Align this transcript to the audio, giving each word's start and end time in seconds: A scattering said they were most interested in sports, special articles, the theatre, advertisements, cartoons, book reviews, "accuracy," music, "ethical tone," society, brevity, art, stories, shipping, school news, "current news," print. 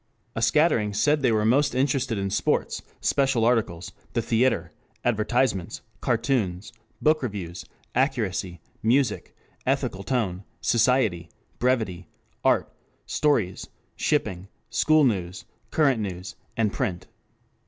A 0.35 0.41
scattering 0.41 0.95
said 0.95 1.21
they 1.21 1.31
were 1.31 1.45
most 1.45 1.75
interested 1.75 2.17
in 2.17 2.31
sports, 2.31 2.81
special 3.01 3.45
articles, 3.45 3.91
the 4.13 4.21
theatre, 4.23 4.71
advertisements, 5.05 5.83
cartoons, 5.99 6.73
book 7.03 7.21
reviews, 7.21 7.65
"accuracy," 7.93 8.61
music, 8.81 9.35
"ethical 9.63 10.01
tone," 10.01 10.43
society, 10.59 11.29
brevity, 11.59 12.07
art, 12.43 12.73
stories, 13.05 13.67
shipping, 13.95 14.47
school 14.71 15.03
news, 15.03 15.45
"current 15.69 16.01
news," 16.01 16.35
print. 16.71 17.05